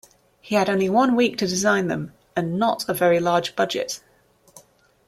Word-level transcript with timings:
He 0.39 0.55
had 0.55 0.67
only 0.67 0.89
one 0.89 1.15
week 1.15 1.37
to 1.37 1.45
design 1.45 1.85
them 1.85 2.11
and 2.35 2.57
not 2.57 2.89
a 2.89 2.93
very 2.95 3.19
large 3.19 3.55
budget. 3.55 4.01